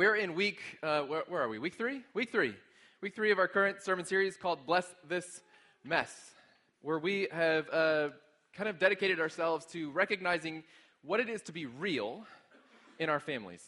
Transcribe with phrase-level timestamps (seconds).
[0.00, 1.58] We're in week, uh, where, where, are we?
[1.58, 2.00] Week three?
[2.14, 2.54] Week three.
[3.02, 5.42] Week three of our current sermon series called Bless This
[5.84, 6.30] Mess,
[6.80, 8.08] where we have uh,
[8.54, 10.64] kind of dedicated ourselves to recognizing
[11.02, 12.24] what it is to be real
[12.98, 13.62] in our families.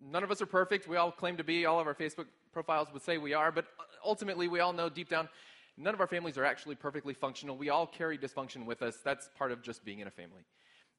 [0.00, 0.88] None of us are perfect.
[0.88, 1.66] We all claim to be.
[1.66, 3.66] All of our Facebook profiles would say we are, but
[4.04, 5.28] ultimately, we all know deep down
[5.76, 7.56] none of our families are actually perfectly functional.
[7.56, 8.98] We all carry dysfunction with us.
[9.04, 10.42] That's part of just being in a family.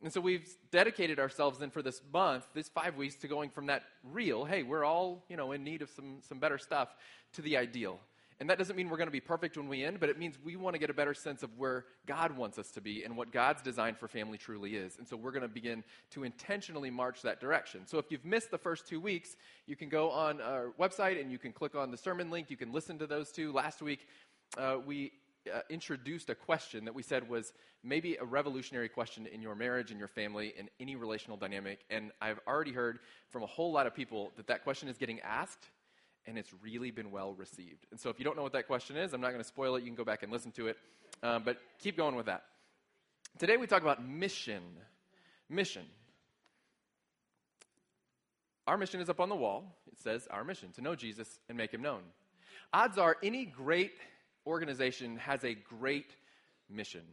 [0.04, 3.68] And so we've dedicated ourselves then for this month, this five weeks, to going from
[3.68, 6.90] that real, hey, we're all, you know, in need of some, some better stuff,
[7.34, 8.00] to the ideal.
[8.40, 10.38] And that doesn't mean we're going to be perfect when we end, but it means
[10.44, 13.16] we want to get a better sense of where God wants us to be and
[13.16, 14.98] what God's design for family truly is.
[14.98, 17.88] And so we're going to begin to intentionally march that direction.
[17.88, 21.32] So if you've missed the first two weeks, you can go on our website and
[21.32, 22.50] you can click on the sermon link.
[22.50, 23.54] You can listen to those two.
[23.54, 24.06] Last week,
[24.58, 25.14] uh, we
[25.52, 27.54] uh, introduced a question that we said was
[27.84, 31.80] maybe a revolutionary question in your marriage and your family and any relational dynamic.
[31.90, 35.20] And I've already heard from a whole lot of people that that question is getting
[35.22, 35.70] asked
[36.26, 37.86] and it's really been well received.
[37.92, 39.76] And so if you don't know what that question is, I'm not going to spoil
[39.76, 39.82] it.
[39.82, 40.78] You can go back and listen to it.
[41.22, 42.44] Um, but keep going with that.
[43.38, 44.64] Today we talk about mission.
[45.50, 45.86] Mission.
[48.66, 49.76] Our mission is up on the wall.
[49.92, 52.02] It says, Our mission, to know Jesus and make him known.
[52.72, 53.92] Odds are any great
[54.46, 56.16] organization has a great
[56.70, 57.04] mission.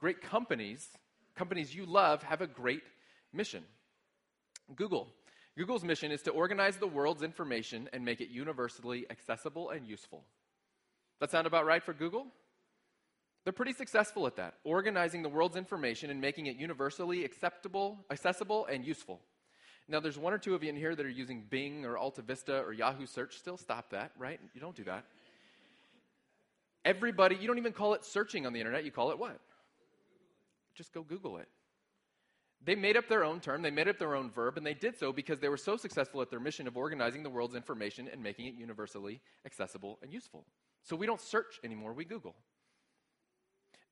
[0.00, 0.88] Great companies,
[1.36, 2.82] companies you love, have a great
[3.32, 3.64] mission.
[4.74, 5.08] Google.
[5.56, 10.24] Google's mission is to organize the world's information and make it universally accessible and useful.
[11.20, 12.26] That sound about right for Google?
[13.44, 18.66] They're pretty successful at that, organizing the world's information and making it universally acceptable, accessible,
[18.66, 19.20] and useful.
[19.88, 22.22] Now, there's one or two of you in here that are using Bing or Alta
[22.22, 23.36] Vista or Yahoo Search.
[23.36, 24.40] Still stop that, right?
[24.54, 25.04] You don't do that.
[26.84, 29.38] Everybody, you don't even call it searching on the internet, you call it what?
[30.74, 31.48] Just go Google it.
[32.64, 34.96] They made up their own term, they made up their own verb, and they did
[34.96, 38.22] so because they were so successful at their mission of organizing the world's information and
[38.22, 40.44] making it universally accessible and useful.
[40.82, 42.34] So we don't search anymore, we Google.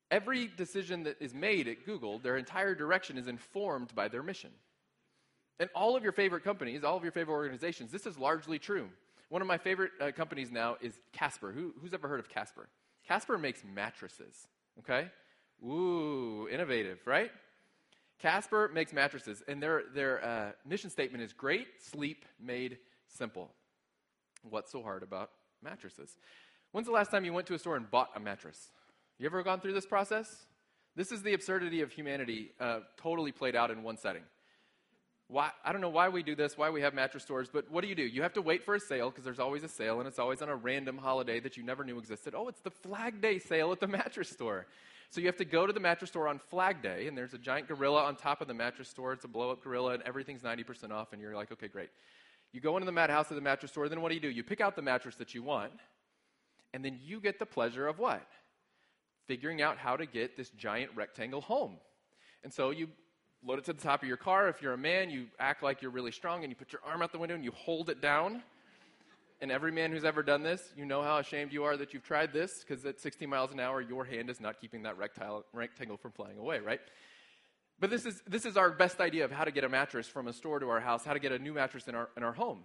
[0.09, 4.51] Every decision that is made at Google, their entire direction is informed by their mission.
[5.59, 8.89] And all of your favorite companies, all of your favorite organizations, this is largely true.
[9.29, 11.53] One of my favorite uh, companies now is Casper.
[11.53, 12.67] Who, who's ever heard of Casper?
[13.07, 14.47] Casper makes mattresses,
[14.79, 15.09] okay?
[15.63, 17.31] Ooh, innovative, right?
[18.19, 23.51] Casper makes mattresses, and their, their uh, mission statement is great sleep made simple.
[24.49, 25.31] What's so hard about
[25.63, 26.17] mattresses?
[26.71, 28.71] When's the last time you went to a store and bought a mattress?
[29.17, 30.45] You ever gone through this process?
[30.95, 34.23] This is the absurdity of humanity uh, totally played out in one setting.
[35.31, 37.83] Why, I don't know why we do this, why we have mattress stores, but what
[37.83, 38.03] do you do?
[38.03, 40.41] You have to wait for a sale because there's always a sale and it's always
[40.41, 42.35] on a random holiday that you never knew existed.
[42.35, 44.67] Oh, it's the Flag Day sale at the mattress store.
[45.09, 47.37] So you have to go to the mattress store on Flag Day and there's a
[47.37, 49.13] giant gorilla on top of the mattress store.
[49.13, 51.91] It's a blow up gorilla and everything's 90% off and you're like, okay, great.
[52.51, 54.29] You go into the madhouse of the mattress store, then what do you do?
[54.29, 55.71] You pick out the mattress that you want
[56.73, 58.27] and then you get the pleasure of what?
[59.27, 61.77] Figuring out how to get this giant rectangle home.
[62.43, 62.89] And so you
[63.45, 64.49] load it to the top of your car.
[64.49, 67.01] If you're a man, you act like you're really strong and you put your arm
[67.01, 68.43] out the window and you hold it down.
[69.41, 72.03] And every man who's ever done this, you know how ashamed you are that you've
[72.03, 75.43] tried this because at 60 miles an hour, your hand is not keeping that rectile,
[75.51, 76.79] rectangle from flying away, right?
[77.79, 80.27] But this is, this is our best idea of how to get a mattress from
[80.27, 82.33] a store to our house, how to get a new mattress in our, in our
[82.33, 82.59] home.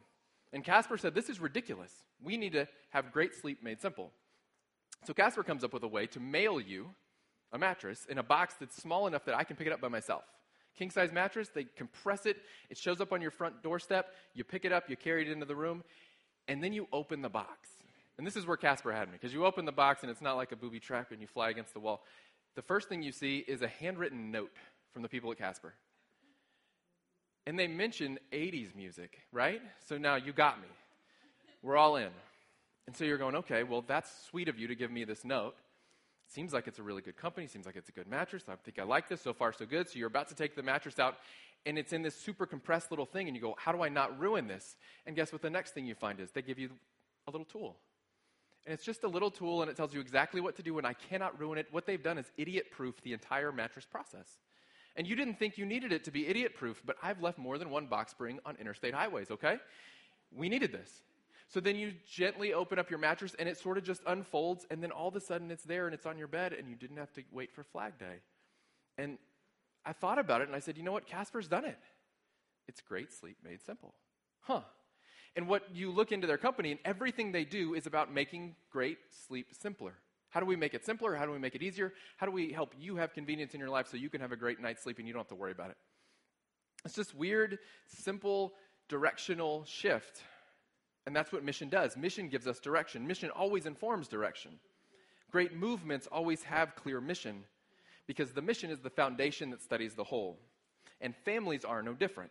[0.52, 1.90] And Casper said, This is ridiculous.
[2.22, 4.10] We need to have great sleep made simple.
[5.06, 6.90] So Casper comes up with a way to mail you
[7.52, 9.88] a mattress in a box that's small enough that I can pick it up by
[9.88, 10.24] myself
[10.76, 11.48] king size mattress.
[11.48, 12.36] They compress it.
[12.70, 14.14] It shows up on your front doorstep.
[14.34, 15.82] You pick it up, you carry it into the room,
[16.48, 17.68] and then you open the box.
[18.18, 20.36] And this is where Casper had me, because you open the box and it's not
[20.36, 22.02] like a booby trap and you fly against the wall.
[22.54, 24.52] The first thing you see is a handwritten note
[24.92, 25.74] from the people at Casper.
[27.46, 29.60] And they mention 80s music, right?
[29.86, 30.68] So now you got me.
[31.62, 32.08] We're all in.
[32.86, 35.54] And so you're going, okay, well, that's sweet of you to give me this note.
[36.28, 37.46] Seems like it's a really good company.
[37.46, 38.44] Seems like it's a good mattress.
[38.48, 39.20] I think I like this.
[39.20, 39.88] So far, so good.
[39.88, 41.16] So you're about to take the mattress out,
[41.64, 44.18] and it's in this super compressed little thing, and you go, How do I not
[44.18, 44.76] ruin this?
[45.06, 46.30] And guess what the next thing you find is?
[46.32, 46.70] They give you
[47.26, 47.76] a little tool.
[48.64, 50.86] And it's just a little tool, and it tells you exactly what to do, and
[50.86, 51.68] I cannot ruin it.
[51.70, 54.26] What they've done is idiot proof the entire mattress process.
[54.96, 57.58] And you didn't think you needed it to be idiot proof, but I've left more
[57.58, 59.58] than one box spring on interstate highways, okay?
[60.34, 60.90] We needed this.
[61.48, 64.82] So then you gently open up your mattress and it sort of just unfolds, and
[64.82, 66.96] then all of a sudden it's there and it's on your bed, and you didn't
[66.96, 68.16] have to wait for Flag Day.
[68.98, 69.18] And
[69.84, 71.06] I thought about it and I said, you know what?
[71.06, 71.78] Casper's done it.
[72.66, 73.94] It's great sleep made simple.
[74.40, 74.62] Huh.
[75.36, 78.98] And what you look into their company, and everything they do is about making great
[79.26, 79.94] sleep simpler.
[80.30, 81.14] How do we make it simpler?
[81.14, 81.92] How do we make it easier?
[82.16, 84.36] How do we help you have convenience in your life so you can have a
[84.36, 85.76] great night's sleep and you don't have to worry about it?
[86.84, 88.54] It's just weird, simple
[88.88, 90.22] directional shift.
[91.06, 91.96] And that's what mission does.
[91.96, 93.06] Mission gives us direction.
[93.06, 94.52] Mission always informs direction.
[95.30, 97.44] Great movements always have clear mission
[98.06, 100.38] because the mission is the foundation that studies the whole.
[101.00, 102.30] And families are no different.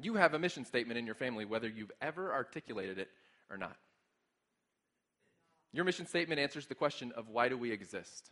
[0.00, 3.08] You have a mission statement in your family, whether you've ever articulated it
[3.50, 3.76] or not.
[5.72, 8.30] Your mission statement answers the question of why do we exist?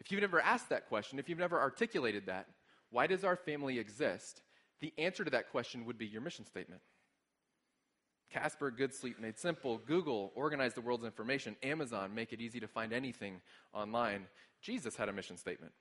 [0.00, 2.46] If you've never asked that question, if you've never articulated that,
[2.90, 4.42] why does our family exist?
[4.80, 6.80] The answer to that question would be your mission statement.
[8.32, 12.66] Casper, Good Sleep Made Simple, Google, Organize the World's Information, Amazon, make it easy to
[12.66, 13.40] find anything
[13.74, 14.26] online.
[14.60, 15.72] Jesus had a mission statement.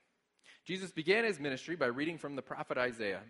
[0.65, 3.21] Jesus began his ministry by reading from the prophet Isaiah,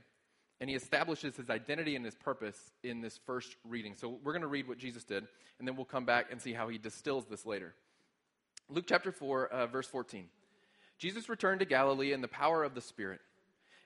[0.60, 3.96] and he establishes his identity and his purpose in this first reading.
[3.96, 5.28] So we're going to read what Jesus did,
[5.60, 7.74] and then we'll come back and see how he distills this later.
[8.70, 10.26] Luke chapter 4, uh, verse 14.
[10.98, 13.22] Jesus returned to Galilee in the power of the Spirit,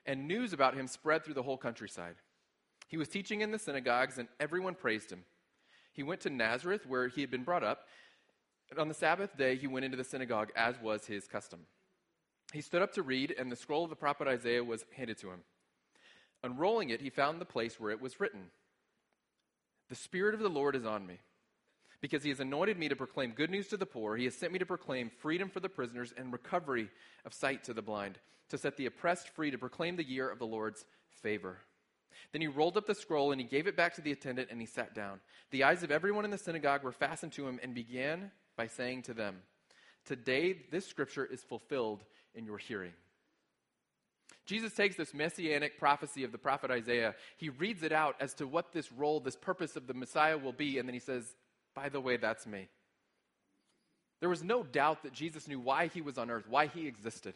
[0.06, 2.14] and news about him spread through the whole countryside.
[2.88, 5.24] He was teaching in the synagogues, and everyone praised him.
[5.92, 7.86] He went to Nazareth, where he had been brought up,
[8.70, 11.60] and on the Sabbath day he went into the synagogue, as was his custom.
[12.52, 15.30] He stood up to read, and the scroll of the prophet Isaiah was handed to
[15.30, 15.40] him.
[16.44, 18.50] Unrolling it, he found the place where it was written
[19.88, 21.18] The Spirit of the Lord is on me,
[22.00, 24.16] because he has anointed me to proclaim good news to the poor.
[24.16, 26.90] He has sent me to proclaim freedom for the prisoners and recovery
[27.24, 28.18] of sight to the blind,
[28.50, 31.58] to set the oppressed free, to proclaim the year of the Lord's favor.
[32.32, 34.60] Then he rolled up the scroll and he gave it back to the attendant and
[34.60, 35.20] he sat down.
[35.50, 39.02] The eyes of everyone in the synagogue were fastened to him and began by saying
[39.02, 39.36] to them,
[40.04, 42.04] Today this scripture is fulfilled
[42.34, 42.92] in your hearing.
[44.46, 48.46] Jesus takes this messianic prophecy of the prophet Isaiah, he reads it out as to
[48.46, 51.34] what this role, this purpose of the Messiah will be, and then he says,
[51.74, 52.68] By the way, that's me.
[54.20, 57.34] There was no doubt that Jesus knew why he was on earth, why he existed.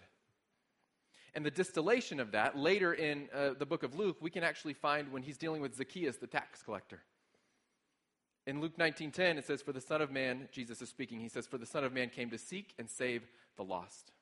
[1.34, 4.74] And the distillation of that, later in uh, the book of Luke, we can actually
[4.74, 7.02] find when he's dealing with Zacchaeus, the tax collector.
[8.46, 11.46] In Luke 19:10 it says for the son of man Jesus is speaking he says
[11.46, 14.12] for the son of man came to seek and save the lost.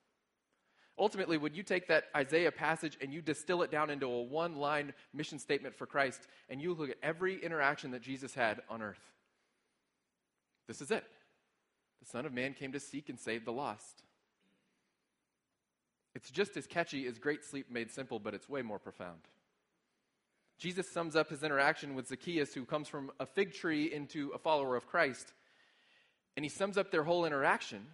[0.99, 4.93] Ultimately when you take that Isaiah passage and you distill it down into a one-line
[5.14, 9.12] mission statement for Christ and you look at every interaction that Jesus had on earth
[10.69, 11.05] this is it.
[12.00, 14.02] The son of man came to seek and save the lost.
[16.19, 19.20] It's just as catchy as Great Sleep Made Simple, but it's way more profound.
[20.59, 24.38] Jesus sums up his interaction with Zacchaeus, who comes from a fig tree into a
[24.38, 25.32] follower of Christ.
[26.37, 27.87] And he sums up their whole interaction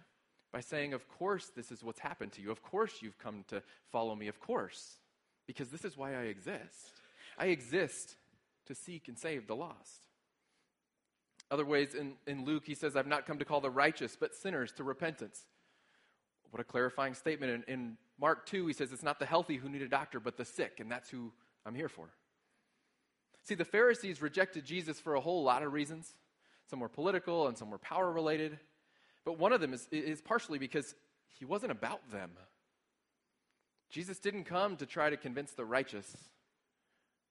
[0.51, 2.49] by saying, Of course, this is what's happened to you.
[2.49, 3.61] Of course, you've come to
[3.91, 4.27] follow me.
[4.27, 4.97] Of course,
[5.45, 6.93] because this is why I exist.
[7.37, 8.15] I exist
[8.65, 10.07] to seek and save the lost.
[11.51, 14.33] Other ways in, in Luke, he says, I've not come to call the righteous, but
[14.33, 15.45] sinners to repentance.
[16.49, 17.65] What a clarifying statement.
[17.67, 20.37] In, in Mark 2, he says, It's not the healthy who need a doctor, but
[20.37, 21.31] the sick, and that's who
[21.65, 22.09] I'm here for.
[23.43, 26.15] See, the Pharisees rejected Jesus for a whole lot of reasons.
[26.69, 28.59] Some were political and some were power related.
[29.23, 30.95] But one of them is, is partially because
[31.37, 32.31] he wasn't about them.
[33.91, 36.15] Jesus didn't come to try to convince the righteous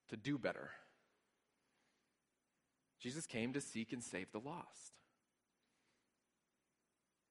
[0.08, 0.70] to do better.
[3.00, 4.92] Jesus came to seek and save the lost.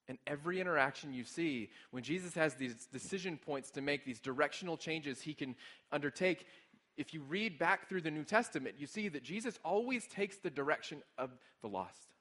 [0.07, 4.75] And every interaction you see, when Jesus has these decision points to make, these directional
[4.75, 5.55] changes he can
[5.91, 6.45] undertake,
[6.97, 10.50] if you read back through the New Testament, you see that Jesus always takes the
[10.50, 11.31] direction of
[11.62, 12.13] the lost.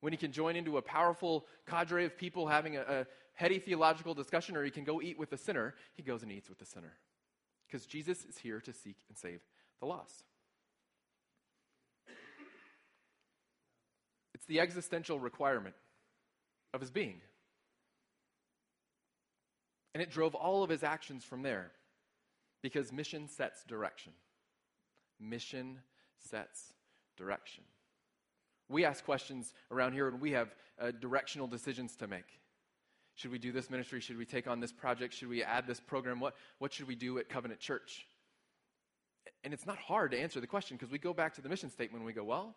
[0.00, 4.12] When he can join into a powerful cadre of people having a, a heady theological
[4.12, 6.66] discussion, or he can go eat with a sinner, he goes and eats with the
[6.66, 6.92] sinner.
[7.66, 9.40] Because Jesus is here to seek and save
[9.80, 10.24] the lost.
[14.34, 15.74] It's the existential requirement
[16.74, 17.20] of his being.
[19.94, 21.70] And it drove all of his actions from there.
[22.62, 24.12] Because mission sets direction.
[25.20, 25.78] Mission
[26.18, 26.72] sets
[27.16, 27.62] direction.
[28.68, 32.24] We ask questions around here and we have uh, directional decisions to make.
[33.14, 34.00] Should we do this ministry?
[34.00, 35.14] Should we take on this project?
[35.14, 36.18] Should we add this program?
[36.18, 38.06] What, what should we do at Covenant Church?
[39.44, 41.70] And it's not hard to answer the question because we go back to the mission
[41.70, 42.56] statement and we go, well,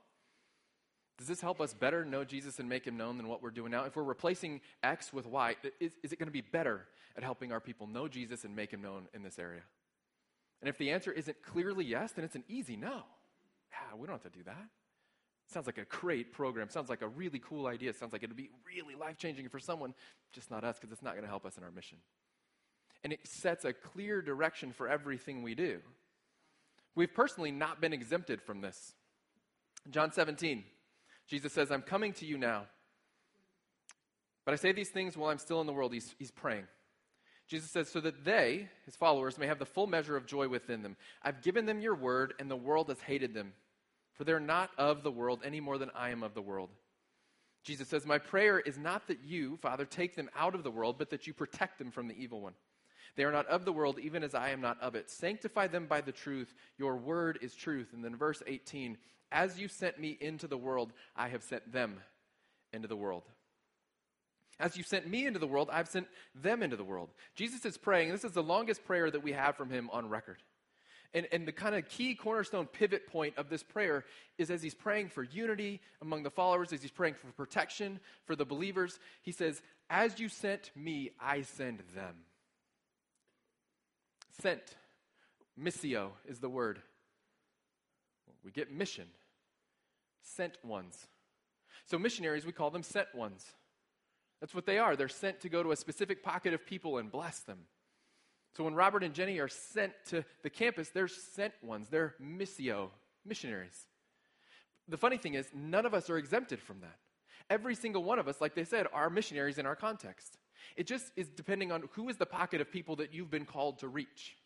[1.18, 3.72] does this help us better know Jesus and make him known than what we're doing
[3.72, 3.86] now?
[3.86, 7.52] If we're replacing X with Y, is, is it going to be better at helping
[7.52, 9.62] our people know Jesus and make him known in this area?
[10.62, 13.04] And if the answer isn't clearly yes, then it's an easy no.
[13.72, 14.70] Yeah, we don't have to do that.
[15.48, 16.70] Sounds like a great program.
[16.70, 17.94] Sounds like a really cool idea.
[17.94, 19.94] Sounds like it'd be really life changing for someone,
[20.32, 21.98] just not us, because it's not going to help us in our mission.
[23.04, 25.80] And it sets a clear direction for everything we do.
[26.96, 28.94] We've personally not been exempted from this.
[29.90, 30.64] John 17,
[31.28, 32.64] Jesus says, I'm coming to you now.
[34.46, 35.94] But I say these things while I'm still in the world.
[35.94, 36.64] He's, he's praying.
[37.48, 40.84] Jesus says, so that they, his followers, may have the full measure of joy within
[40.84, 40.98] them.
[41.24, 43.54] I've given them your word, and the world has hated them,
[44.14, 46.70] for they're not of the world any more than I am of the world.
[47.64, 50.96] Jesus says, My prayer is not that you, Father, take them out of the world,
[50.98, 52.54] but that you protect them from the evil one.
[53.18, 55.10] They are not of the world, even as I am not of it.
[55.10, 56.54] Sanctify them by the truth.
[56.78, 57.90] Your word is truth.
[57.94, 58.98] And then verse 18,
[59.32, 62.00] As you sent me into the world, I have sent them
[62.72, 63.24] into the world.
[64.60, 67.10] As you sent me into the world, I've sent them into the world.
[67.36, 70.42] Jesus is praying, this is the longest prayer that we have from him on record.
[71.14, 74.06] And, and the kind of key cornerstone pivot point of this prayer
[74.38, 78.36] is as he's praying for unity among the followers, as he's praying for protection for
[78.36, 82.16] the believers, he says, As you sent me, I send them.
[84.42, 84.76] Sent.
[85.60, 86.82] Missio is the word.
[88.44, 89.08] We get mission.
[90.22, 91.08] Sent ones.
[91.86, 93.46] So missionaries, we call them sent ones.
[94.40, 94.96] That's what they are.
[94.96, 97.60] They're sent to go to a specific pocket of people and bless them.
[98.56, 101.90] So when Robert and Jenny are sent to the campus, they're sent ones.
[101.90, 102.90] They're missio,
[103.26, 103.86] missionaries.
[104.88, 106.98] The funny thing is, none of us are exempted from that.
[107.50, 110.38] Every single one of us, like they said, are missionaries in our context.
[110.76, 113.80] It just is depending on who is the pocket of people that you've been called
[113.80, 114.38] to reach.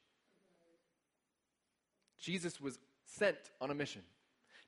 [2.19, 4.01] Jesus was sent on a mission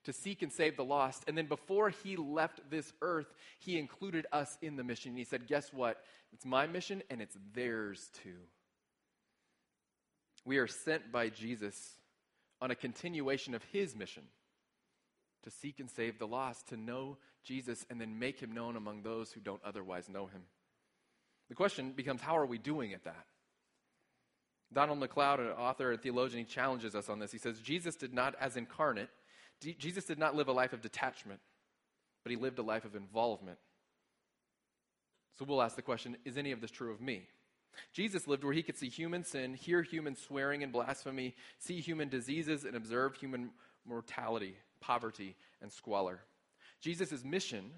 [0.04, 1.24] to seek and save the lost.
[1.26, 5.16] And then before he left this earth, he included us in the mission.
[5.16, 6.02] He said, Guess what?
[6.32, 8.36] It's my mission and it's theirs too.
[10.44, 11.94] We are sent by Jesus
[12.60, 14.24] on a continuation of his mission
[15.42, 19.02] to seek and save the lost, to know Jesus and then make him known among
[19.02, 20.42] those who don't otherwise know him.
[21.48, 23.26] The question becomes how are we doing at that?
[24.72, 27.30] Donald MacLeod, an author and theologian, he challenges us on this.
[27.30, 29.08] He says, Jesus did not, as incarnate,
[29.60, 31.40] Jesus did not live a life of detachment,
[32.22, 33.58] but he lived a life of involvement.
[35.38, 37.28] So we'll ask the question is any of this true of me?
[37.92, 42.08] Jesus lived where he could see human sin, hear human swearing and blasphemy, see human
[42.08, 43.50] diseases, and observe human
[43.84, 46.20] mortality, poverty, and squalor.
[46.80, 47.72] Jesus' mission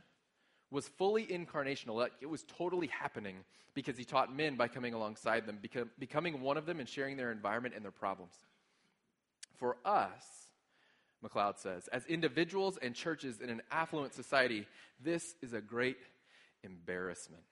[0.70, 1.94] was fully incarnational.
[1.96, 3.36] Like it was totally happening
[3.74, 5.58] because he taught men by coming alongside them,
[5.98, 8.34] becoming one of them and sharing their environment and their problems.
[9.56, 10.24] For us,
[11.22, 11.88] MacLeod says.
[11.88, 14.66] As individuals and churches in an affluent society,
[15.02, 15.98] this is a great
[16.62, 17.42] embarrassment.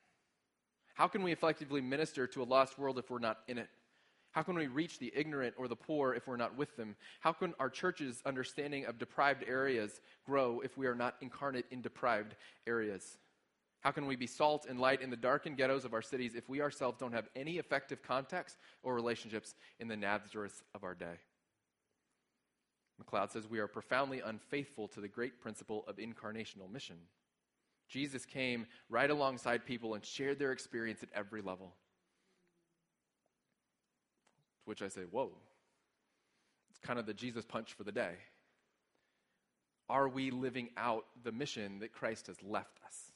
[0.95, 3.69] How can we effectively minister to a lost world if we're not in it?
[4.35, 6.97] How can we reach the ignorant or the poor if we're not with them?
[7.21, 11.81] How can our church's understanding of deprived areas grow if we are not incarnate in
[11.81, 12.35] deprived
[12.67, 13.17] areas?
[13.79, 16.49] How can we be salt and light in the darkened ghettos of our cities if
[16.49, 21.15] we ourselves don't have any effective contacts or relationships in the Nazareth of our day?
[22.99, 26.97] MacLeod says we are profoundly unfaithful to the great principle of incarnational mission.
[27.89, 31.77] Jesus came right alongside people and shared their experience at every level.
[34.65, 35.31] To which I say, whoa.
[36.71, 38.15] It's kind of the Jesus punch for the day.
[39.89, 43.13] Are we living out the mission that Christ has left us?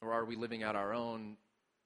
[0.00, 1.36] Or are we living out our own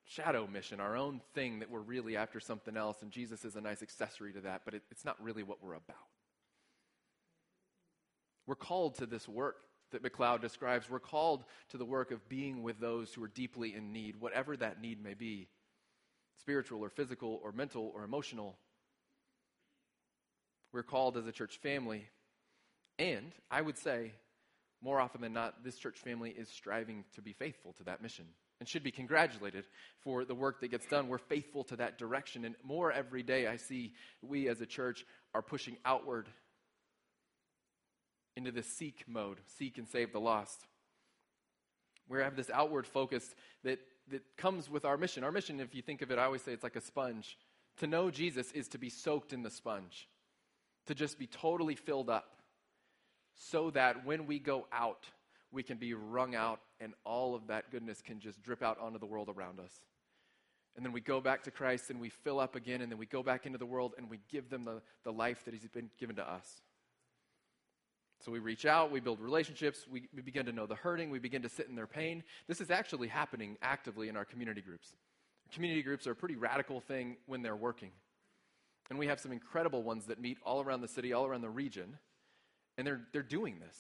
[0.05, 3.61] shadow mission, our own thing that we're really after something else, and Jesus is a
[3.61, 5.97] nice accessory to that, but it, it's not really what we're about.
[8.47, 9.57] We're called to this work
[9.93, 10.89] that MacLeod describes.
[10.89, 14.57] We're called to the work of being with those who are deeply in need, whatever
[14.57, 15.49] that need may be
[16.41, 18.57] spiritual or physical or mental or emotional.
[20.73, 22.07] We're called as a church family.
[22.99, 24.13] And I would say,
[24.83, 28.27] more often than not, this church family is striving to be faithful to that mission
[28.61, 29.65] and should be congratulated
[30.01, 31.09] for the work that gets done.
[31.09, 32.45] We're faithful to that direction.
[32.45, 35.05] And more every day, I see we as a church
[35.35, 36.29] are pushing outward
[38.37, 40.65] into this seek mode seek and save the lost.
[42.09, 45.25] We have this outward focus that, that comes with our mission.
[45.25, 47.39] Our mission, if you think of it, I always say it's like a sponge.
[47.79, 50.09] To know Jesus is to be soaked in the sponge,
[50.87, 52.35] to just be totally filled up,
[53.35, 55.07] so that when we go out,
[55.53, 58.99] we can be wrung out and all of that goodness can just drip out onto
[58.99, 59.73] the world around us.
[60.77, 63.07] And then we go back to Christ and we fill up again, and then we
[63.07, 65.91] go back into the world and we give them the, the life that He's been
[65.99, 66.47] given to us.
[68.25, 71.21] So we reach out, we build relationships, we, we begin to know the hurting, we
[71.21, 72.25] begin to sit in their pain.
[72.49, 74.97] This is actually happening actively in our community groups.
[75.53, 77.91] Community groups are a pretty radical thing when they're working.
[78.91, 81.49] And we have some incredible ones that meet all around the city, all around the
[81.49, 81.97] region,
[82.77, 83.77] and they're, they're doing this.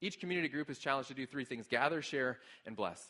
[0.00, 3.04] Each community group is challenged to do three things gather, share, and bless.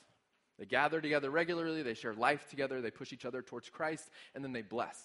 [0.58, 4.42] They gather together regularly, they share life together, they push each other towards Christ, and
[4.42, 5.00] then they bless.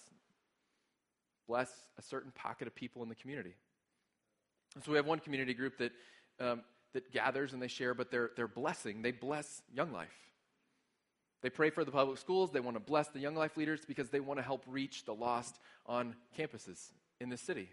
[1.48, 3.56] Bless a certain pocket of people in the community.
[4.84, 5.92] So we have one community group that,
[6.39, 6.62] um,
[6.94, 9.01] that gathers and they share, but they're, they're blessing.
[9.01, 10.10] They bless Young Life.
[11.42, 12.51] They pray for the public schools.
[12.51, 15.13] They want to bless the Young Life leaders because they want to help reach the
[15.13, 17.70] lost on campuses in the city.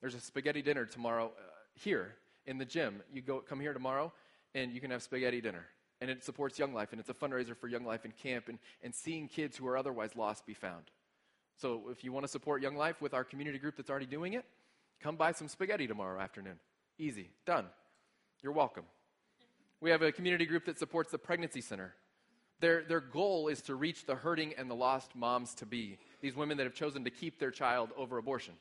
[0.00, 1.42] There's a spaghetti dinner tomorrow uh,
[1.74, 2.14] here
[2.46, 3.02] in the gym.
[3.12, 4.12] You go come here tomorrow
[4.54, 5.66] and you can have spaghetti dinner.
[6.00, 8.58] And it supports Young Life and it's a fundraiser for Young Life in camp and,
[8.82, 10.84] and seeing kids who are otherwise lost be found.
[11.58, 14.34] So if you want to support Young Life with our community group that's already doing
[14.34, 14.44] it,
[15.00, 16.58] come buy some spaghetti tomorrow afternoon.
[16.98, 17.30] Easy.
[17.44, 17.66] Done.
[18.42, 18.84] You're welcome.
[19.80, 21.94] We have a community group that supports the pregnancy center.
[22.60, 26.34] Their, their goal is to reach the hurting and the lost moms to be, these
[26.34, 28.54] women that have chosen to keep their child over abortion.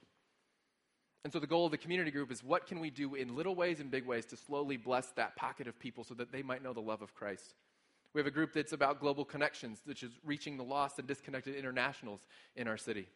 [1.23, 3.55] And so the goal of the community group is what can we do in little
[3.55, 6.61] ways and big ways to slowly bless that pocket of people so that they might
[6.61, 7.55] know the love of Christ.
[8.13, 11.55] We have a group that's about global connections, which is reaching the lost and disconnected
[11.55, 12.21] internationals
[12.55, 13.07] in our city.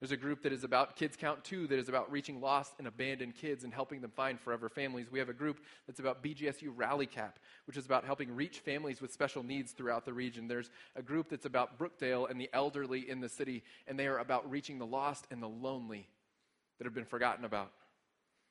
[0.00, 2.86] There's a group that is about Kids Count 2 that is about reaching lost and
[2.86, 5.10] abandoned kids and helping them find forever families.
[5.10, 9.00] We have a group that's about BGSU Rally Cap, which is about helping reach families
[9.00, 10.46] with special needs throughout the region.
[10.46, 14.18] There's a group that's about Brookdale and the elderly in the city, and they are
[14.18, 16.08] about reaching the lost and the lonely
[16.78, 17.72] that have been forgotten about.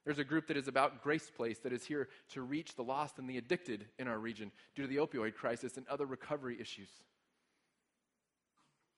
[0.04, 3.20] There's a group that is about Grace Place that is here to reach the lost
[3.20, 6.90] and the addicted in our region due to the opioid crisis and other recovery issues.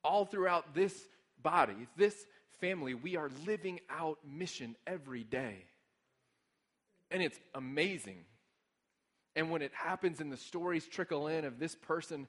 [0.04, 1.08] All throughout this
[1.42, 2.26] body, this
[2.60, 5.66] family, we are living out mission every day.
[7.12, 8.26] And it's amazing.
[9.36, 12.28] And when it happens and the stories trickle in of this person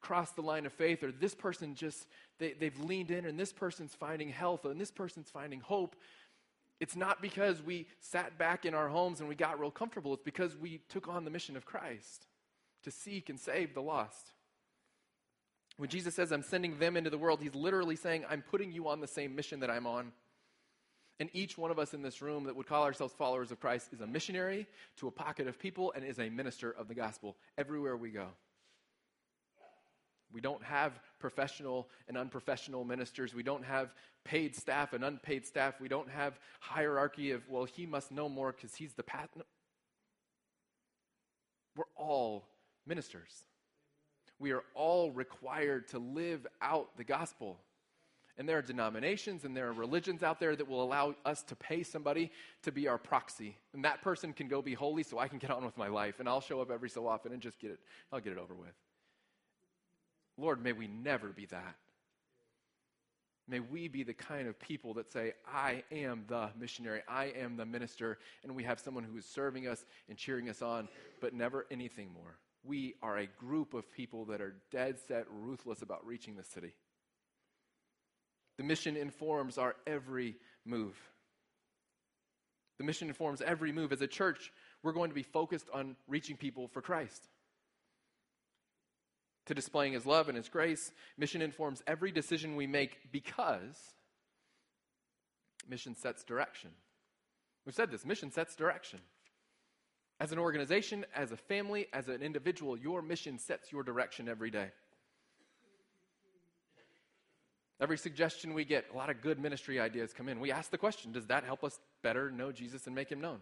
[0.00, 2.06] crossed the line of faith, or this person just,
[2.38, 5.96] they, they've leaned in, and this person's finding health, and this person's finding hope,
[6.80, 10.12] it's not because we sat back in our homes and we got real comfortable.
[10.12, 12.26] It's because we took on the mission of Christ
[12.82, 14.33] to seek and save the lost.
[15.76, 18.88] When Jesus says, I'm sending them into the world, he's literally saying, I'm putting you
[18.88, 20.12] on the same mission that I'm on.
[21.20, 23.88] And each one of us in this room that would call ourselves followers of Christ
[23.92, 24.66] is a missionary
[24.96, 28.26] to a pocket of people and is a minister of the gospel everywhere we go.
[30.32, 33.34] We don't have professional and unprofessional ministers.
[33.34, 35.80] We don't have paid staff and unpaid staff.
[35.80, 39.30] We don't have hierarchy of, well, he must know more because he's the pat.
[41.76, 42.48] We're all
[42.86, 43.44] ministers
[44.38, 47.58] we are all required to live out the gospel.
[48.36, 51.56] And there are denominations and there are religions out there that will allow us to
[51.56, 53.56] pay somebody to be our proxy.
[53.72, 56.18] And that person can go be holy so I can get on with my life.
[56.18, 57.78] And I'll show up every so often and just get it,
[58.12, 58.74] I'll get it over with.
[60.36, 61.76] Lord, may we never be that.
[63.46, 67.56] May we be the kind of people that say, I am the missionary, I am
[67.56, 70.88] the minister, and we have someone who is serving us and cheering us on,
[71.20, 75.82] but never anything more we are a group of people that are dead set, ruthless
[75.82, 76.72] about reaching the city.
[78.56, 80.96] The mission informs our every move.
[82.78, 83.92] The mission informs every move.
[83.92, 87.28] As a church, we're going to be focused on reaching people for Christ.
[89.46, 93.76] To displaying His love and His grace, mission informs every decision we make because
[95.68, 96.70] mission sets direction.
[97.66, 99.00] We've said this mission sets direction.
[100.20, 104.50] As an organization, as a family, as an individual, your mission sets your direction every
[104.50, 104.70] day.
[107.80, 110.38] Every suggestion we get, a lot of good ministry ideas come in.
[110.38, 113.40] We ask the question Does that help us better know Jesus and make him known?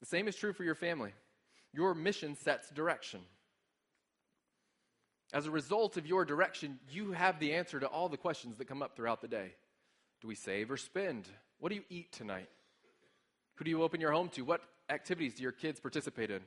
[0.00, 1.12] The same is true for your family.
[1.72, 3.20] Your mission sets direction.
[5.32, 8.68] As a result of your direction, you have the answer to all the questions that
[8.68, 9.54] come up throughout the day.
[10.20, 11.26] Do we save or spend?
[11.58, 12.48] What do you eat tonight?
[13.56, 14.42] Who do you open your home to?
[14.42, 16.40] What activities do your kids participate in?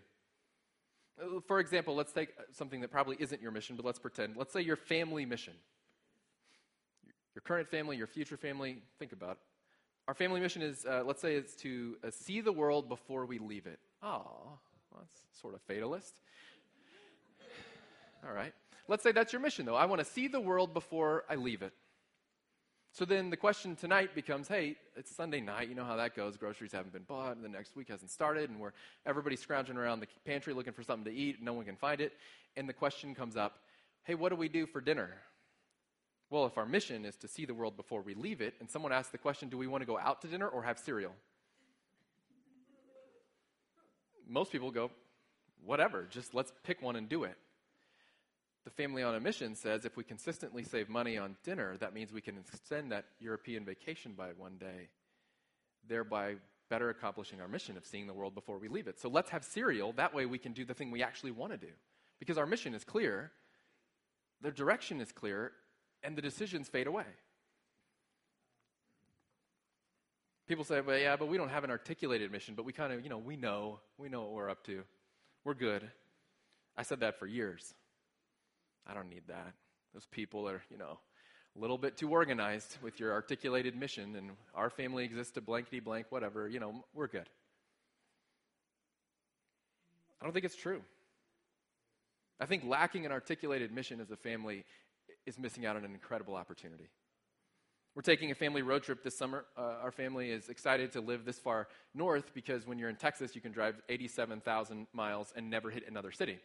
[1.47, 4.37] For example, let's take something that probably isn't your mission, but let's pretend.
[4.37, 5.53] Let's say your family mission.
[7.33, 9.37] Your current family, your future family, think about it.
[10.07, 13.39] Our family mission is, uh, let's say, it's to uh, see the world before we
[13.39, 13.79] leave it.
[14.01, 14.57] Oh,
[14.97, 16.21] that's sort of fatalist.
[18.25, 18.53] All right.
[18.87, 19.75] Let's say that's your mission, though.
[19.75, 21.73] I want to see the world before I leave it.
[22.97, 25.69] So then the question tonight becomes hey, it's Sunday night.
[25.69, 26.35] You know how that goes.
[26.35, 28.71] Groceries haven't been bought, and the next week hasn't started, and we're
[29.05, 32.01] everybody's scrounging around the pantry looking for something to eat, and no one can find
[32.01, 32.13] it.
[32.55, 33.59] And the question comes up
[34.05, 35.11] hey, what do we do for dinner?
[36.31, 38.91] Well, if our mission is to see the world before we leave it, and someone
[38.91, 41.13] asks the question, do we want to go out to dinner or have cereal?
[44.27, 44.89] Most people go,
[45.63, 47.37] whatever, just let's pick one and do it.
[48.67, 52.11] The Family on a Mission says if we consistently save money on dinner, that means
[52.11, 54.89] we can extend that European vacation by one day,
[55.87, 56.35] thereby
[56.69, 58.99] better accomplishing our mission of seeing the world before we leave it.
[58.99, 59.93] So let's have cereal.
[59.93, 61.71] That way we can do the thing we actually want to do.
[62.19, 63.31] Because our mission is clear,
[64.41, 65.53] the direction is clear,
[66.03, 67.05] and the decisions fade away.
[70.45, 73.01] People say, well, yeah, but we don't have an articulated mission, but we kind of,
[73.01, 73.79] you know, we know.
[73.97, 74.83] We know what we're up to.
[75.45, 75.89] We're good.
[76.75, 77.73] I said that for years.
[78.87, 79.53] I don't need that.
[79.93, 80.99] Those people are, you know,
[81.55, 85.79] a little bit too organized with your articulated mission, and our family exists to blankety
[85.79, 87.27] blank, whatever, you know, we're good.
[90.21, 90.81] I don't think it's true.
[92.39, 94.63] I think lacking an articulated mission as a family
[95.25, 96.89] is missing out on an incredible opportunity.
[97.95, 99.45] We're taking a family road trip this summer.
[99.57, 103.33] Uh, our family is excited to live this far north because when you're in Texas,
[103.33, 106.37] you can drive 87,000 miles and never hit another city.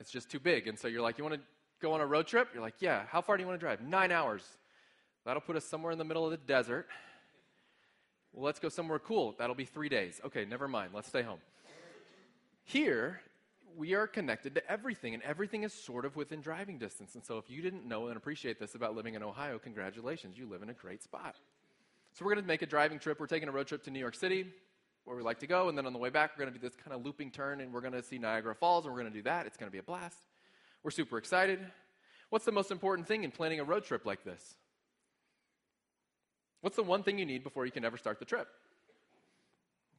[0.00, 0.66] It's just too big.
[0.66, 1.40] And so you're like, you want to
[1.80, 2.48] go on a road trip?
[2.52, 3.04] You're like, yeah.
[3.08, 3.82] How far do you want to drive?
[3.82, 4.42] Nine hours.
[5.24, 6.88] That'll put us somewhere in the middle of the desert.
[8.32, 9.34] Well, let's go somewhere cool.
[9.38, 10.20] That'll be three days.
[10.24, 10.92] Okay, never mind.
[10.94, 11.40] Let's stay home.
[12.64, 13.20] Here,
[13.76, 17.14] we are connected to everything, and everything is sort of within driving distance.
[17.14, 20.46] And so, if you didn't know and appreciate this about living in Ohio, congratulations, you
[20.48, 21.34] live in a great spot.
[22.12, 23.18] So, we're going to make a driving trip.
[23.18, 24.46] We're taking a road trip to New York City,
[25.04, 26.66] where we like to go, and then on the way back, we're going to do
[26.66, 29.12] this kind of looping turn, and we're going to see Niagara Falls, and we're going
[29.12, 29.46] to do that.
[29.46, 30.18] It's going to be a blast.
[30.82, 31.60] We're super excited.
[32.30, 34.54] What's the most important thing in planning a road trip like this?
[36.60, 38.46] What's the one thing you need before you can ever start the trip?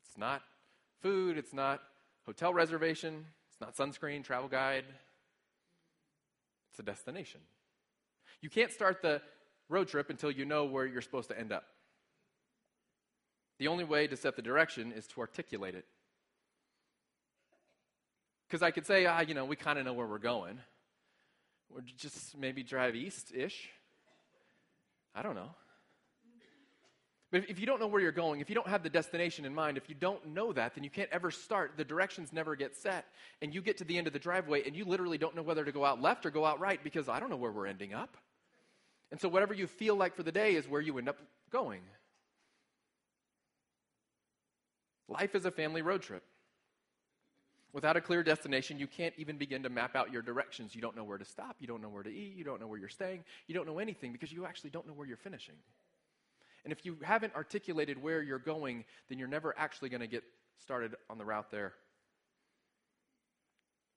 [0.08, 0.42] It's not
[1.02, 1.82] food, it's not
[2.26, 4.86] hotel reservation, it's not sunscreen, travel guide.
[6.70, 7.42] It's a destination.
[8.42, 9.22] You can't start the
[9.68, 11.64] road trip until you know where you're supposed to end up.
[13.62, 15.86] The only way to set the direction is to articulate it.
[18.48, 20.58] Because I could say, ah, you know, we kind of know where we're going.
[21.70, 23.70] Or just maybe drive east ish.
[25.14, 25.52] I don't know.
[27.30, 29.54] But if you don't know where you're going, if you don't have the destination in
[29.54, 31.74] mind, if you don't know that, then you can't ever start.
[31.78, 33.06] The directions never get set.
[33.44, 35.64] And you get to the end of the driveway and you literally don't know whether
[35.64, 37.94] to go out left or go out right because I don't know where we're ending
[37.94, 38.18] up.
[39.12, 41.20] And so, whatever you feel like for the day is where you end up
[41.52, 41.82] going.
[45.12, 46.24] Life is a family road trip.
[47.74, 50.74] Without a clear destination, you can't even begin to map out your directions.
[50.74, 51.58] You don't know where to stop.
[51.60, 52.36] You don't know where to eat.
[52.36, 53.24] You don't know where you're staying.
[53.48, 55.56] You don't know anything because you actually don't know where you're finishing.
[56.64, 60.24] And if you haven't articulated where you're going, then you're never actually going to get
[60.62, 61.74] started on the route there.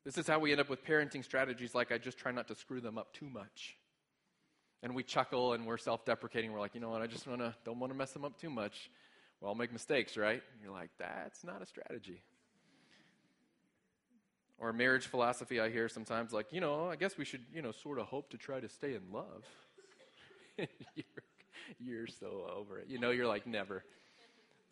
[0.04, 2.54] This is how we end up with parenting strategies like I just try not to
[2.54, 3.76] screw them up too much.
[4.82, 6.52] And we chuckle and we're self deprecating.
[6.52, 8.50] We're like, you know what, I just wanna, don't want to mess them up too
[8.50, 8.90] much.
[9.44, 10.42] Well, I'll make mistakes, right?
[10.54, 12.22] And you're like, that's not a strategy.
[14.58, 17.70] Or marriage philosophy, I hear sometimes like, you know, I guess we should, you know,
[17.70, 19.44] sort of hope to try to stay in love.
[20.56, 21.04] you're,
[21.78, 22.86] you're so over it.
[22.88, 23.84] You know, you're like, never.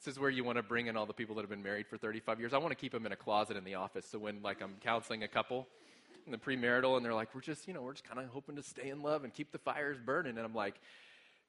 [0.03, 1.87] This is where you want to bring in all the people that have been married
[1.87, 2.55] for 35 years.
[2.55, 4.07] I want to keep them in a closet in the office.
[4.11, 5.69] So when, like, I'm counseling a couple
[6.25, 8.57] in the premarital and they're like, we're just, you know, we're just kind of hoping
[8.57, 10.39] to stay in love and keep the fires burning.
[10.39, 10.81] And I'm like,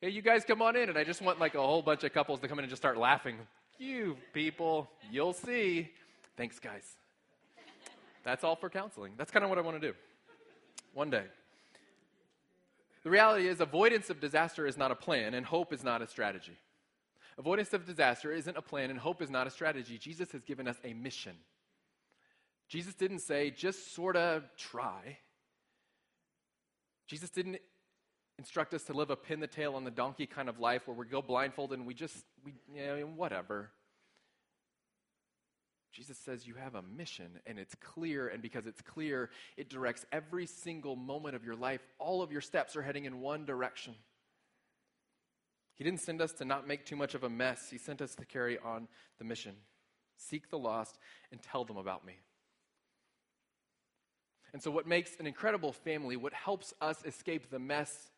[0.03, 0.89] hey, you guys come on in.
[0.89, 2.81] And I just want, like, a whole bunch of couples to come in and just
[2.81, 3.37] start laughing.
[3.79, 5.89] You people, you'll see.
[6.35, 6.83] Thanks, guys.
[8.25, 9.13] That's all for counseling.
[9.17, 9.95] That's kind of what I want to do
[10.93, 11.23] one day.
[13.03, 16.07] The reality is, avoidance of disaster is not a plan, and hope is not a
[16.07, 16.57] strategy.
[17.37, 19.97] Avoidance of disaster isn't a plan, and hope is not a strategy.
[19.97, 21.35] Jesus has given us a mission.
[22.67, 25.17] Jesus didn't say, just sort of try.
[27.07, 27.59] Jesus didn't
[28.39, 30.97] instruct us to live a pin the tail on the donkey kind of life where
[30.97, 33.69] we go blindfolded and we just, we, you know, whatever.
[35.91, 40.05] Jesus says you have a mission and it's clear, and because it's clear, it directs
[40.11, 41.81] every single moment of your life.
[41.99, 43.93] All of your steps are heading in one direction.
[45.75, 48.15] He didn't send us to not make too much of a mess, He sent us
[48.15, 48.87] to carry on
[49.19, 49.55] the mission.
[50.17, 50.97] Seek the lost
[51.31, 52.13] and tell them about me.
[54.53, 58.11] And so, what makes an incredible family, what helps us escape the mess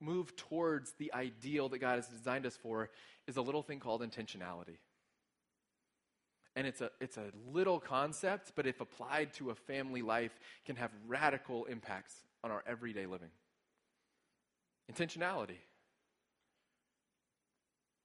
[0.00, 2.90] move towards the ideal that God has designed us for,
[3.26, 4.78] is a little thing called intentionality.
[6.54, 10.32] And it's a, it's a little concept, but if applied to a family life,
[10.64, 13.30] can have radical impacts on our everyday living.
[14.92, 15.58] Intentionality.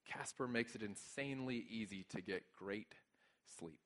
[0.06, 2.93] Casper makes it insanely easy to get great
[3.58, 3.80] sleep.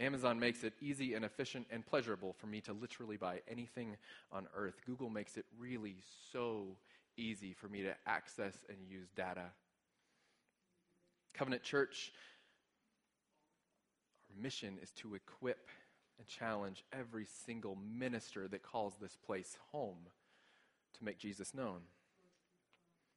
[0.00, 3.96] Amazon makes it easy and efficient and pleasurable for me to literally buy anything
[4.32, 4.80] on earth.
[4.86, 5.96] Google makes it really
[6.32, 6.76] so
[7.16, 9.44] easy for me to access and use data.
[11.34, 12.12] Covenant Church
[14.34, 15.68] our mission is to equip
[16.18, 19.98] and challenge every single minister that calls this place home
[20.98, 21.80] to make Jesus known.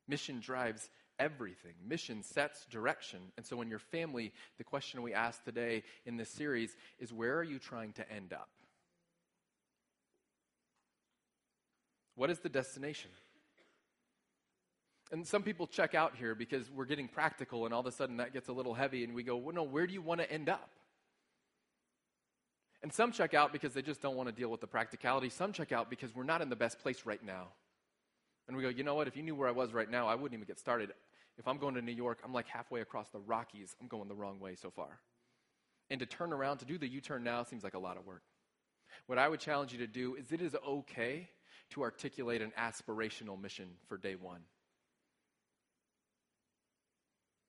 [0.07, 1.73] Mission drives everything.
[1.85, 3.19] Mission sets direction.
[3.37, 7.37] And so, in your family, the question we ask today in this series is where
[7.37, 8.49] are you trying to end up?
[12.15, 13.11] What is the destination?
[15.11, 18.17] And some people check out here because we're getting practical, and all of a sudden
[18.17, 20.29] that gets a little heavy, and we go, well, no, where do you want to
[20.29, 20.69] end up?
[22.83, 25.29] And some check out because they just don't want to deal with the practicality.
[25.29, 27.47] Some check out because we're not in the best place right now.
[28.47, 29.07] And we go, you know what?
[29.07, 30.93] If you knew where I was right now, I wouldn't even get started.
[31.37, 33.75] If I'm going to New York, I'm like halfway across the Rockies.
[33.81, 34.99] I'm going the wrong way so far.
[35.89, 38.05] And to turn around, to do the U turn now, seems like a lot of
[38.05, 38.23] work.
[39.05, 41.29] What I would challenge you to do is it is okay
[41.71, 44.41] to articulate an aspirational mission for day one.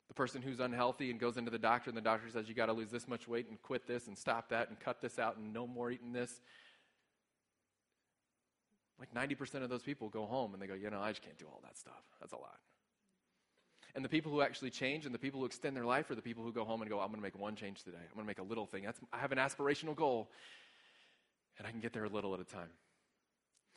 [0.08, 2.66] The person who's unhealthy and goes into the doctor, and the doctor says, You got
[2.66, 5.36] to lose this much weight and quit this and stop that and cut this out
[5.36, 6.40] and no more eating this.
[8.98, 11.38] Like 90% of those people go home and they go, You know, I just can't
[11.38, 12.02] do all that stuff.
[12.20, 12.58] That's a lot.
[13.94, 16.22] And the people who actually change and the people who extend their life are the
[16.22, 17.96] people who go home and go, I'm going to make one change today.
[17.98, 18.84] I'm going to make a little thing.
[18.84, 20.30] That's, I have an aspirational goal,
[21.58, 22.68] and I can get there a little at a time.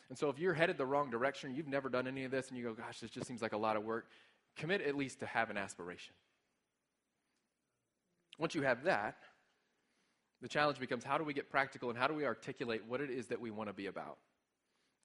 [0.09, 2.57] And so if you're headed the wrong direction, you've never done any of this, and
[2.57, 4.07] you go, gosh, this just seems like a lot of work,
[4.57, 6.13] commit at least to have an aspiration.
[8.37, 9.15] Once you have that,
[10.41, 13.09] the challenge becomes how do we get practical and how do we articulate what it
[13.09, 14.17] is that we want to be about?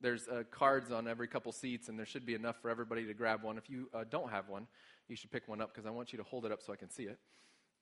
[0.01, 3.15] There's uh, cards on every couple seats, and there should be enough for everybody to
[3.15, 3.57] grab one.
[3.57, 4.67] If you uh, don't have one,
[5.09, 6.77] you should pick one up because I want you to hold it up so I
[6.77, 7.19] can see it.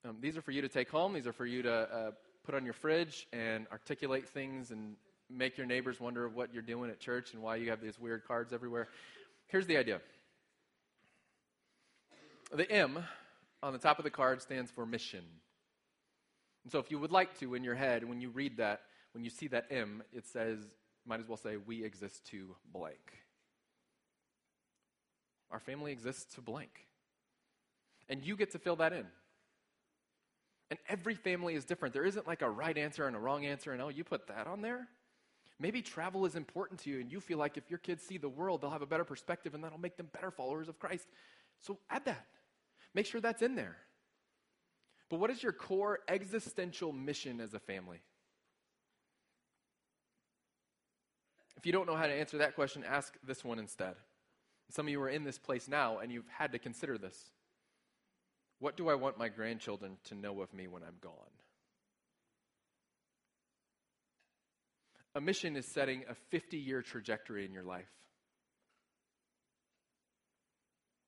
[0.07, 1.13] Um, these are for you to take home.
[1.15, 2.11] These are for you to uh,
[2.45, 4.97] put on your fridge and articulate things and
[5.31, 8.25] make your neighbors wonder what you're doing at church and why you have these weird
[8.25, 8.89] cards everywhere.
[9.49, 10.01] Here's the idea
[12.55, 13.03] the M
[13.63, 15.25] on the top of the card stands for mission.
[16.65, 19.25] And so if you would like to, in your head, when you read that, when
[19.25, 20.59] you see that M, it says,
[21.07, 23.13] might as well say, we exist to blank.
[25.51, 26.87] Our family exists to blank.
[28.09, 29.07] And you get to fill that in.
[30.71, 31.95] And every family is different.
[31.95, 34.47] There isn't like a right answer and a wrong answer, and oh, you put that
[34.47, 34.89] on there?
[35.61, 38.29] Maybe travel is important to you, and you feel like if your kids see the
[38.29, 41.07] world, they'll have a better perspective, and that'll make them better followers of Christ.
[41.61, 42.27] So add that.
[42.95, 43.77] Make sure that's in there.
[45.11, 48.01] But what is your core existential mission as a family?
[51.65, 53.95] If you don't know how to answer that question, ask this one instead.
[54.69, 57.17] Some of you are in this place now and you've had to consider this.
[58.59, 61.15] What do I want my grandchildren to know of me when I'm gone?
[65.15, 67.89] A mission is setting a 50 year trajectory in your life.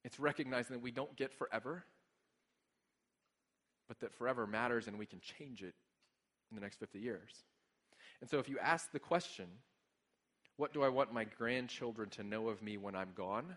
[0.07, 1.85] It's recognizing that we don't get forever,
[3.88, 5.75] but that forever matters and we can change it
[6.51, 7.45] in the next 50 years.
[8.23, 9.49] And so if you ask the question,
[10.57, 13.57] what do I want my grandchildren to know of me when I'm gone?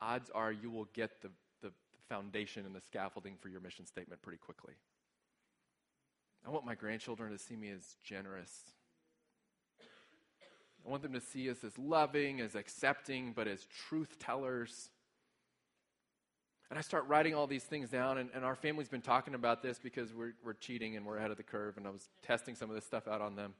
[0.00, 1.28] Odds are you will get the,
[1.62, 1.72] the
[2.08, 4.74] foundation and the scaffolding for your mission statement pretty quickly.
[6.46, 8.64] I want my grandchildren to see me as generous.
[10.86, 14.88] I want them to see us as loving, as accepting, but as truth tellers.
[16.70, 19.62] And I start writing all these things down, and, and our family's been talking about
[19.62, 22.54] this because we're, we're cheating and we're ahead of the curve, and I was testing
[22.54, 23.52] some of this stuff out on them.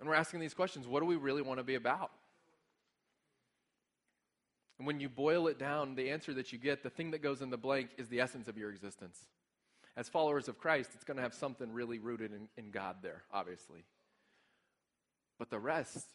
[0.00, 2.10] And we're asking these questions what do we really want to be about?
[4.78, 7.42] And when you boil it down, the answer that you get, the thing that goes
[7.42, 9.18] in the blank, is the essence of your existence.
[9.94, 13.22] As followers of Christ, it's going to have something really rooted in, in God there,
[13.30, 13.84] obviously.
[15.38, 16.06] But the rest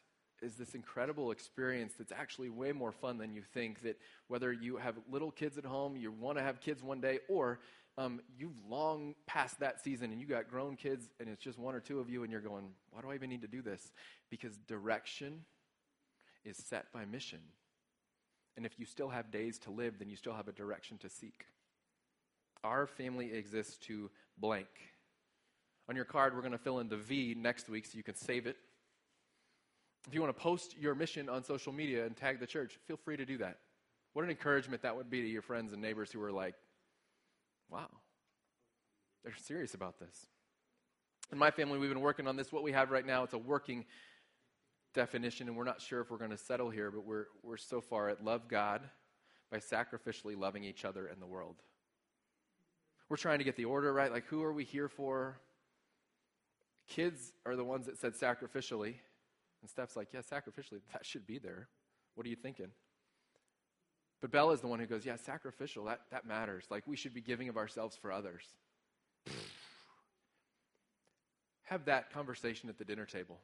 [0.42, 3.84] is this incredible experience that's actually way more fun than you think.
[3.84, 7.20] That whether you have little kids at home, you want to have kids one day,
[7.30, 7.60] or
[7.98, 11.76] um, you've long passed that season and you got grown kids and it's just one
[11.76, 13.92] or two of you and you're going, why do I even need to do this?
[14.30, 15.42] Because direction
[16.44, 17.40] is set by mission.
[18.58, 21.10] And if you still have days to live, then you still have a direction to
[21.10, 21.46] seek.
[22.64, 24.68] Our family exists to blank.
[25.88, 28.16] On your card, we're going to fill in the V next week so you can
[28.16, 28.58] save it.
[30.08, 32.98] If you want to post your mission on social media and tag the church, feel
[32.98, 33.60] free to do that.
[34.14, 36.56] What an encouragement that would be to your friends and neighbors who are like,
[37.70, 37.90] wow,
[39.24, 40.28] they're serious about this.
[41.32, 42.52] In my family, we've been working on this.
[42.52, 43.86] What we have right now, it's a working
[44.94, 47.82] definition, and we're not sure if we're going to settle here, but we're, we're so
[47.82, 48.82] far at love God
[49.52, 51.56] by sacrificially loving each other and the world.
[53.10, 54.12] We're trying to get the order right.
[54.12, 55.40] Like, who are we here for?
[56.88, 58.96] Kids are the ones that said sacrificially.
[59.62, 61.70] And Steph's like, yeah, sacrificially, that should be there.
[62.16, 62.70] What are you thinking?
[64.26, 66.66] But Bella is the one who goes, yeah, sacrificial, that, that matters.
[66.72, 68.42] Like, we should be giving of ourselves for others.
[71.66, 73.38] Have that conversation at the dinner table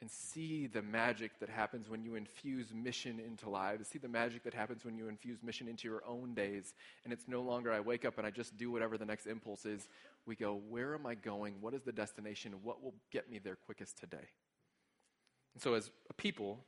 [0.00, 3.86] and see the magic that happens when you infuse mission into lives.
[3.86, 6.74] See the magic that happens when you infuse mission into your own days.
[7.04, 9.66] And it's no longer I wake up and I just do whatever the next impulse
[9.66, 9.86] is.
[10.26, 11.54] We go, where am I going?
[11.60, 12.54] What is the destination?
[12.64, 14.30] What will get me there quickest today?
[15.54, 16.64] And so, as a people,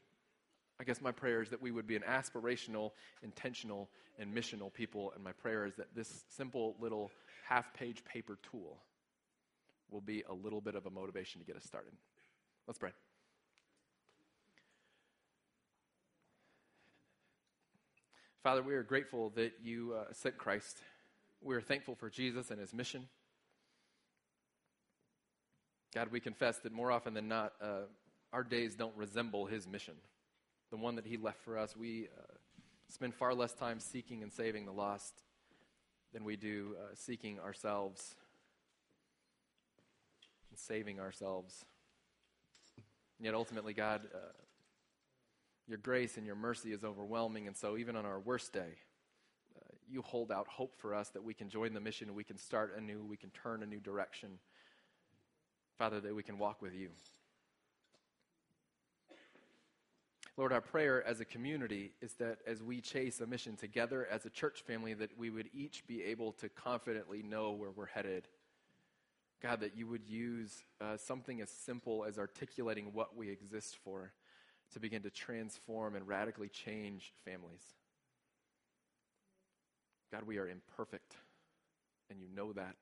[0.79, 2.91] I guess my prayer is that we would be an aspirational,
[3.23, 5.13] intentional, and missional people.
[5.15, 7.11] And my prayer is that this simple little
[7.49, 8.79] half page paper tool
[9.91, 11.93] will be a little bit of a motivation to get us started.
[12.67, 12.91] Let's pray.
[18.43, 20.81] Father, we are grateful that you uh, sent Christ.
[21.43, 23.09] We are thankful for Jesus and his mission.
[25.95, 27.87] God, we confess that more often than not, uh,
[28.33, 29.95] our days don't resemble his mission,
[30.71, 31.77] the one that he left for us.
[31.77, 32.35] We uh,
[32.89, 35.23] spend far less time seeking and saving the lost
[36.13, 38.15] than we do uh, seeking ourselves
[40.51, 41.65] and saving ourselves.
[43.19, 44.19] And yet, ultimately, God, uh,
[45.67, 48.79] your grace and your mercy is overwhelming, and so even on our worst day,
[49.57, 52.39] uh, you hold out hope for us that we can join the mission, we can
[52.39, 54.39] start anew, we can turn a new direction.
[55.79, 56.89] Father, that we can walk with you.
[60.37, 64.27] Lord, our prayer as a community is that as we chase a mission together as
[64.27, 68.29] a church family, that we would each be able to confidently know where we're headed.
[69.43, 74.13] God, that you would use uh, something as simple as articulating what we exist for
[74.73, 77.63] to begin to transform and radically change families.
[80.13, 81.17] God, we are imperfect,
[82.11, 82.77] and you know that.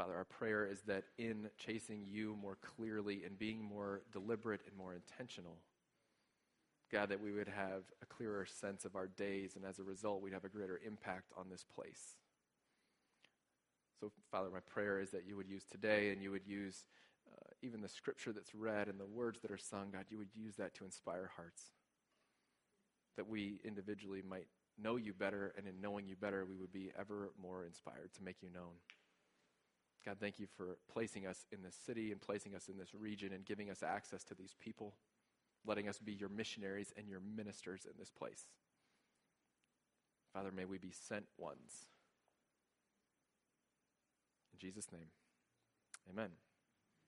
[0.00, 4.74] Father, our prayer is that in chasing you more clearly and being more deliberate and
[4.74, 5.58] more intentional,
[6.90, 10.22] God, that we would have a clearer sense of our days, and as a result,
[10.22, 12.16] we'd have a greater impact on this place.
[14.00, 16.86] So, Father, my prayer is that you would use today and you would use
[17.30, 20.34] uh, even the scripture that's read and the words that are sung, God, you would
[20.34, 21.64] use that to inspire hearts.
[23.18, 24.46] That we individually might
[24.82, 28.24] know you better, and in knowing you better, we would be ever more inspired to
[28.24, 28.76] make you known.
[30.04, 33.32] God, thank you for placing us in this city and placing us in this region
[33.32, 34.94] and giving us access to these people,
[35.66, 38.46] letting us be your missionaries and your ministers in this place.
[40.32, 41.86] Father, may we be sent ones.
[44.54, 45.08] In Jesus' name,
[46.08, 46.30] amen.